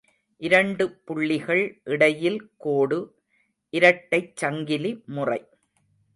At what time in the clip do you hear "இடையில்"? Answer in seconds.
1.83-2.39